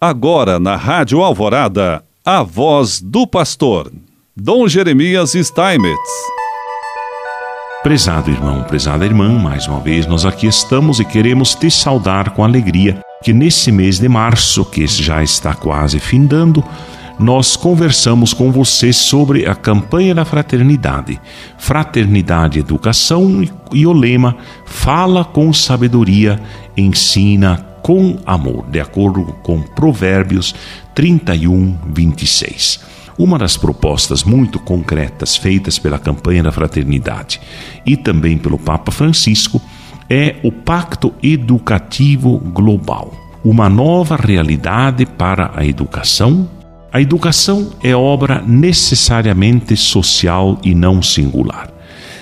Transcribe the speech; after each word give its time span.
Agora 0.00 0.60
na 0.60 0.76
Rádio 0.76 1.22
Alvorada, 1.22 2.04
a 2.24 2.44
voz 2.44 3.00
do 3.00 3.26
pastor, 3.26 3.90
Dom 4.36 4.68
Jeremias 4.68 5.32
Steinmetz. 5.32 5.98
Prezado 7.82 8.30
irmão, 8.30 8.62
prezada 8.62 9.04
irmã, 9.04 9.36
mais 9.40 9.66
uma 9.66 9.80
vez 9.80 10.06
nós 10.06 10.24
aqui 10.24 10.46
estamos 10.46 11.00
e 11.00 11.04
queremos 11.04 11.56
te 11.56 11.68
saudar 11.68 12.30
com 12.30 12.44
alegria 12.44 13.00
que 13.24 13.32
nesse 13.32 13.72
mês 13.72 13.98
de 13.98 14.08
março, 14.08 14.64
que 14.64 14.86
já 14.86 15.20
está 15.20 15.52
quase 15.52 15.98
findando, 15.98 16.62
nós 17.18 17.56
conversamos 17.56 18.32
com 18.32 18.52
você 18.52 18.92
sobre 18.92 19.46
a 19.46 19.54
campanha 19.56 20.14
da 20.14 20.24
fraternidade. 20.24 21.20
Fraternidade, 21.58 22.60
educação 22.60 23.42
e 23.72 23.84
o 23.84 23.92
lema 23.92 24.36
Fala 24.64 25.24
com 25.24 25.52
sabedoria, 25.52 26.40
ensina 26.76 27.67
com 27.82 28.18
amor, 28.26 28.66
de 28.70 28.80
acordo 28.80 29.24
com 29.42 29.62
Provérbios 29.62 30.54
31, 30.94 31.76
26. 31.86 32.80
Uma 33.18 33.38
das 33.38 33.56
propostas 33.56 34.22
muito 34.22 34.58
concretas 34.58 35.36
feitas 35.36 35.78
pela 35.78 35.98
campanha 35.98 36.42
da 36.42 36.52
fraternidade 36.52 37.40
e 37.84 37.96
também 37.96 38.38
pelo 38.38 38.58
Papa 38.58 38.92
Francisco 38.92 39.60
é 40.08 40.36
o 40.42 40.52
Pacto 40.52 41.12
Educativo 41.22 42.38
Global, 42.38 43.12
uma 43.44 43.68
nova 43.68 44.16
realidade 44.16 45.04
para 45.04 45.52
a 45.54 45.64
educação 45.64 46.48
a 46.90 47.02
educação 47.02 47.72
é 47.82 47.94
obra 47.94 48.42
necessariamente 48.46 49.76
social 49.76 50.58
e 50.64 50.74
não 50.74 51.02
singular. 51.02 51.70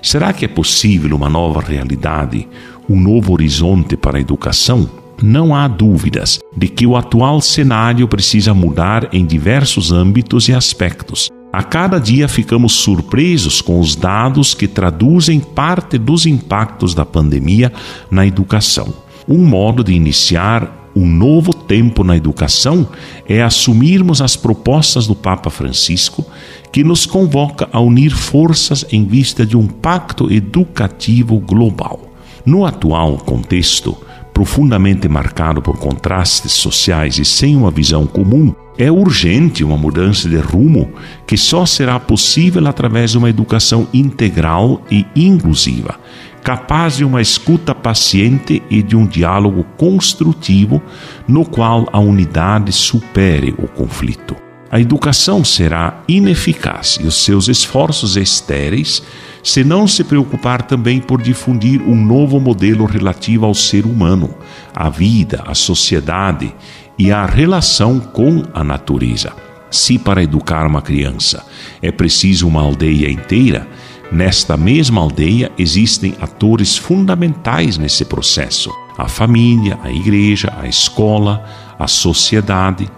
Será 0.00 0.32
que 0.32 0.44
é 0.44 0.48
possível 0.48 1.16
uma 1.16 1.28
nova 1.28 1.60
realidade, 1.60 2.48
um 2.88 2.98
novo 2.98 3.32
horizonte 3.32 3.96
para 3.96 4.18
a 4.18 4.20
educação? 4.20 4.88
Não 5.22 5.54
há 5.54 5.68
dúvidas 5.68 6.40
de 6.56 6.66
que 6.66 6.84
o 6.84 6.96
atual 6.96 7.40
cenário 7.40 8.08
precisa 8.08 8.52
mudar 8.52 9.08
em 9.12 9.24
diversos 9.24 9.92
âmbitos 9.92 10.48
e 10.48 10.52
aspectos. 10.52 11.30
A 11.52 11.62
cada 11.62 12.00
dia 12.00 12.26
ficamos 12.26 12.72
surpresos 12.72 13.60
com 13.60 13.78
os 13.78 13.94
dados 13.94 14.52
que 14.52 14.66
traduzem 14.66 15.38
parte 15.38 15.96
dos 15.96 16.26
impactos 16.26 16.92
da 16.92 17.06
pandemia 17.06 17.72
na 18.10 18.26
educação. 18.26 18.92
Um 19.28 19.46
modo 19.46 19.84
de 19.84 19.92
iniciar 19.92 20.90
um 20.96 21.06
novo 21.06 21.54
tempo 21.54 22.02
na 22.02 22.16
educação 22.16 22.88
é 23.28 23.40
assumirmos 23.42 24.20
as 24.20 24.34
propostas 24.34 25.06
do 25.06 25.14
Papa 25.14 25.50
Francisco, 25.50 26.26
que 26.72 26.82
nos 26.82 27.06
convoca 27.06 27.68
a 27.72 27.78
unir 27.78 28.10
forças 28.10 28.84
em 28.90 29.04
vista 29.04 29.46
de 29.46 29.56
um 29.56 29.68
pacto 29.68 30.32
educativo 30.32 31.38
global. 31.38 32.12
No 32.44 32.66
atual 32.66 33.18
contexto, 33.18 33.96
profundamente 34.32 35.08
marcado 35.08 35.60
por 35.60 35.78
contrastes 35.78 36.52
sociais 36.52 37.18
e 37.18 37.24
sem 37.24 37.56
uma 37.56 37.70
visão 37.70 38.06
comum, 38.06 38.54
é 38.78 38.90
urgente 38.90 39.62
uma 39.62 39.76
mudança 39.76 40.28
de 40.28 40.36
rumo 40.36 40.92
que 41.26 41.36
só 41.36 41.66
será 41.66 42.00
possível 42.00 42.66
através 42.66 43.10
de 43.10 43.18
uma 43.18 43.28
educação 43.28 43.86
integral 43.92 44.82
e 44.90 45.06
inclusiva, 45.14 45.98
capaz 46.42 46.96
de 46.96 47.04
uma 47.04 47.20
escuta 47.20 47.74
paciente 47.74 48.62
e 48.70 48.82
de 48.82 48.96
um 48.96 49.06
diálogo 49.06 49.64
construtivo 49.76 50.82
no 51.28 51.44
qual 51.44 51.86
a 51.92 52.00
unidade 52.00 52.72
supere 52.72 53.54
o 53.58 53.68
conflito. 53.68 54.51
A 54.72 54.80
educação 54.80 55.44
será 55.44 56.02
ineficaz 56.08 56.98
e 56.98 57.06
os 57.06 57.22
seus 57.22 57.46
esforços 57.46 58.16
estéreis 58.16 59.02
se 59.44 59.62
não 59.62 59.86
se 59.86 60.02
preocupar 60.02 60.62
também 60.62 60.98
por 60.98 61.20
difundir 61.20 61.82
um 61.82 61.94
novo 61.94 62.40
modelo 62.40 62.86
relativo 62.86 63.44
ao 63.44 63.52
ser 63.52 63.84
humano, 63.84 64.34
à 64.74 64.88
vida, 64.88 65.44
à 65.46 65.54
sociedade 65.54 66.54
e 66.98 67.12
à 67.12 67.26
relação 67.26 68.00
com 68.00 68.44
a 68.54 68.64
natureza. 68.64 69.34
Se 69.70 69.98
para 69.98 70.22
educar 70.22 70.66
uma 70.66 70.80
criança 70.80 71.44
é 71.82 71.92
preciso 71.92 72.48
uma 72.48 72.62
aldeia 72.62 73.10
inteira, 73.10 73.68
Nesta 74.12 74.58
mesma 74.58 75.00
aldeia 75.00 75.50
existem 75.56 76.14
atores 76.20 76.76
fundamentais 76.76 77.78
nesse 77.78 78.04
processo: 78.04 78.70
a 78.98 79.08
família, 79.08 79.78
a 79.82 79.90
igreja, 79.90 80.52
a 80.60 80.68
escola, 80.68 81.42
a 81.78 81.88
sociedade. 81.88 82.90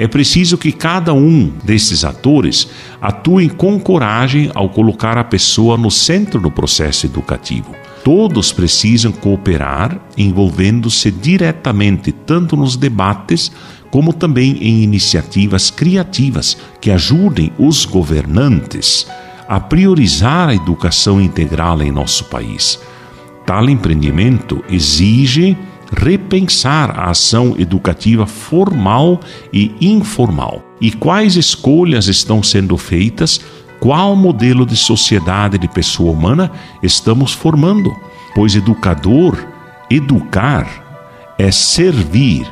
É 0.00 0.08
preciso 0.08 0.56
que 0.56 0.72
cada 0.72 1.12
um 1.12 1.52
desses 1.62 2.06
atores 2.06 2.66
atue 3.02 3.50
com 3.50 3.78
coragem 3.78 4.50
ao 4.54 4.70
colocar 4.70 5.18
a 5.18 5.24
pessoa 5.24 5.76
no 5.76 5.90
centro 5.90 6.40
do 6.40 6.50
processo 6.50 7.04
educativo. 7.04 7.76
Todos 8.02 8.50
precisam 8.50 9.12
cooperar, 9.12 10.00
envolvendo-se 10.16 11.10
diretamente 11.10 12.12
tanto 12.12 12.56
nos 12.56 12.78
debates 12.78 13.52
como 13.90 14.14
também 14.14 14.56
em 14.62 14.82
iniciativas 14.82 15.70
criativas 15.70 16.56
que 16.80 16.90
ajudem 16.90 17.52
os 17.58 17.84
governantes 17.84 19.06
a 19.46 19.60
priorizar 19.60 20.48
a 20.48 20.54
educação 20.54 21.20
integral 21.20 21.82
em 21.82 21.92
nosso 21.92 22.24
país. 22.24 22.80
Tal 23.44 23.68
empreendimento 23.68 24.64
exige 24.70 25.58
repensar 25.92 26.98
a 26.98 27.10
ação 27.10 27.54
educativa 27.58 28.26
formal 28.26 29.20
e 29.52 29.74
informal 29.80 30.64
e 30.80 30.90
quais 30.90 31.36
escolhas 31.36 32.06
estão 32.06 32.42
sendo 32.42 32.76
feitas, 32.76 33.40
qual 33.78 34.14
modelo 34.14 34.64
de 34.64 34.76
sociedade 34.76 35.58
de 35.58 35.68
pessoa 35.68 36.12
humana 36.12 36.50
estamos 36.82 37.32
formando. 37.32 37.94
Pois 38.34 38.54
educador, 38.54 39.36
educar, 39.90 41.34
é 41.38 41.50
servir 41.50 42.46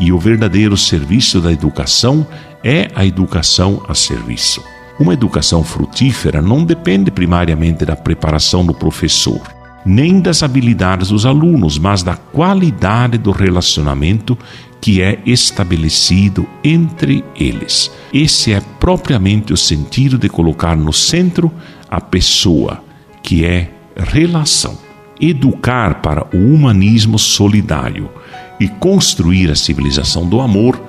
e 0.00 0.12
o 0.12 0.18
verdadeiro 0.18 0.76
serviço 0.76 1.40
da 1.40 1.52
educação 1.52 2.26
é 2.64 2.90
a 2.94 3.04
educação 3.04 3.82
a 3.88 3.94
serviço. 3.94 4.62
Uma 4.98 5.14
educação 5.14 5.62
frutífera 5.64 6.42
não 6.42 6.64
depende 6.64 7.10
primariamente 7.10 7.84
da 7.84 7.96
preparação 7.96 8.64
do 8.64 8.74
professor, 8.74 9.40
nem 9.84 10.20
das 10.20 10.42
habilidades 10.42 11.08
dos 11.08 11.24
alunos, 11.24 11.78
mas 11.78 12.02
da 12.02 12.16
qualidade 12.16 13.18
do 13.18 13.30
relacionamento 13.30 14.36
que 14.80 15.02
é 15.02 15.20
estabelecido 15.26 16.46
entre 16.64 17.24
eles. 17.36 17.90
Esse 18.12 18.52
é 18.52 18.60
propriamente 18.78 19.52
o 19.52 19.56
sentido 19.56 20.18
de 20.18 20.28
colocar 20.28 20.76
no 20.76 20.92
centro 20.92 21.52
a 21.90 22.00
pessoa, 22.00 22.82
que 23.22 23.44
é 23.44 23.70
relação. 23.96 24.78
Educar 25.20 26.00
para 26.00 26.26
o 26.34 26.38
humanismo 26.38 27.18
solidário 27.18 28.10
e 28.58 28.68
construir 28.68 29.50
a 29.50 29.54
civilização 29.54 30.26
do 30.26 30.40
amor 30.40 30.80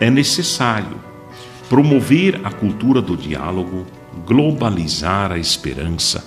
é 0.00 0.08
necessário 0.08 1.02
promover 1.68 2.40
a 2.44 2.50
cultura 2.50 3.00
do 3.00 3.16
diálogo, 3.16 3.86
globalizar 4.26 5.32
a 5.32 5.38
esperança, 5.38 6.22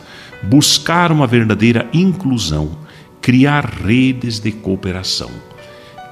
buscar 0.48 1.12
uma 1.12 1.28
verdadeira 1.28 1.88
inclusão, 1.94 2.72
criar 3.22 3.66
redes 3.66 4.40
de 4.40 4.52
cooperação. 4.52 5.30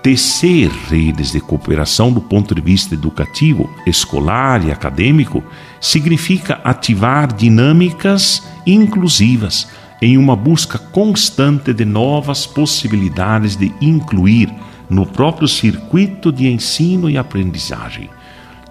Tecer 0.02 0.70
redes 0.90 1.32
de 1.32 1.40
cooperação 1.40 2.12
do 2.12 2.20
ponto 2.20 2.54
de 2.54 2.62
vista 2.62 2.94
educativo, 2.94 3.70
escolar 3.88 4.66
e 4.66 4.72
acadêmico 4.72 5.42
significa 5.80 6.60
ativar 6.64 7.34
dinâmicas 7.34 8.44
inclusivas 8.66 9.68
em 10.02 10.18
uma 10.18 10.36
busca 10.36 10.78
constante 10.78 11.74
de 11.74 11.86
novas 11.86 12.46
possibilidades 12.46 13.56
de 13.56 13.72
incluir 13.80 14.54
no 14.90 15.06
próprio 15.06 15.48
circuito 15.48 16.32
de 16.32 16.48
ensino 16.48 17.10
e 17.10 17.18
aprendizagem 17.18 18.10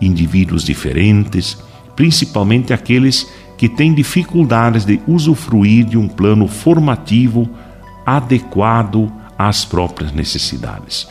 indivíduos 0.02 0.64
diferentes, 0.64 1.56
principalmente 1.94 2.72
aqueles 2.72 3.32
que 3.62 3.68
têm 3.68 3.94
dificuldades 3.94 4.84
de 4.84 5.00
usufruir 5.06 5.84
de 5.84 5.96
um 5.96 6.08
plano 6.08 6.48
formativo 6.48 7.48
adequado 8.04 9.08
às 9.38 9.64
próprias 9.64 10.10
necessidades. 10.10 11.06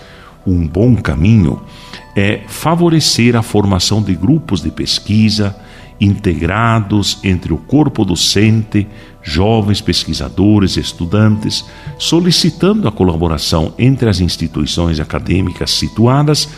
Um 0.46 0.68
bom 0.68 0.98
caminho 0.98 1.62
é 2.14 2.42
favorecer 2.50 3.38
a 3.38 3.42
formação 3.42 4.04
de 4.04 4.14
grupos 4.14 4.60
de 4.60 4.70
pesquisa 4.70 5.56
integrados 5.98 7.20
entre 7.24 7.54
o 7.54 7.58
corpo 7.58 8.04
docente, 8.04 8.86
jovens 9.24 9.80
pesquisadores, 9.80 10.76
estudantes, 10.76 11.64
solicitando 11.98 12.86
a 12.86 12.92
colaboração 12.92 13.74
entre 13.80 14.10
as 14.10 14.20
instituições 14.20 15.00
acadêmicas 15.00 15.72
situadas 15.72 16.50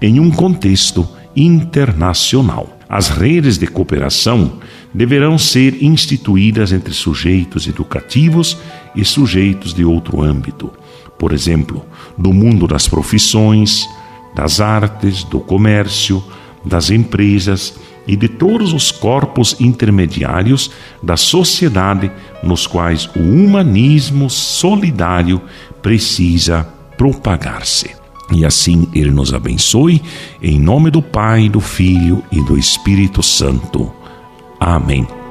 em 0.00 0.18
um 0.18 0.30
contexto 0.30 1.06
internacional. 1.36 2.78
As 2.88 3.08
redes 3.08 3.58
de 3.58 3.66
cooperação 3.66 4.58
deverão 4.94 5.36
ser 5.36 5.82
instituídas 5.82 6.72
entre 6.72 6.94
sujeitos 6.94 7.66
educativos 7.66 8.56
e 8.94 9.04
sujeitos 9.04 9.74
de 9.74 9.84
outro 9.84 10.22
âmbito, 10.22 10.70
por 11.18 11.32
exemplo, 11.32 11.84
do 12.16 12.32
mundo 12.32 12.68
das 12.68 12.86
profissões, 12.86 13.88
das 14.34 14.60
artes, 14.60 15.24
do 15.24 15.40
comércio, 15.40 16.22
das 16.64 16.90
empresas 16.90 17.74
e 18.06 18.16
de 18.16 18.28
todos 18.28 18.72
os 18.72 18.90
corpos 18.90 19.56
intermediários 19.60 20.70
da 21.02 21.16
sociedade 21.16 22.10
nos 22.42 22.66
quais 22.66 23.08
o 23.16 23.20
humanismo 23.20 24.30
solidário 24.30 25.40
precisa 25.82 26.68
propagar-se. 26.96 27.90
E 28.32 28.44
assim 28.44 28.88
Ele 28.94 29.10
nos 29.10 29.34
abençoe, 29.34 30.00
em 30.42 30.58
nome 30.58 30.90
do 30.90 31.02
Pai, 31.02 31.48
do 31.48 31.60
Filho 31.60 32.22
e 32.30 32.40
do 32.42 32.56
Espírito 32.56 33.22
Santo. 33.22 34.03
Amém. 34.64 35.23